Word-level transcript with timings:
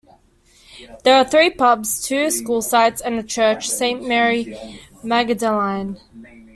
There 1.03 1.15
are 1.15 1.23
three 1.29 1.51
pubs, 1.51 2.01
two 2.03 2.31
school 2.31 2.63
sites 2.63 3.01
and 3.01 3.19
a 3.19 3.23
church, 3.23 3.69
Saint 3.69 4.01
Mary 4.01 4.45
Magdelene. 5.03 5.99